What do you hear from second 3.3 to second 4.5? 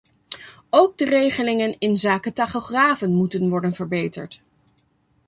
worden verbeterd.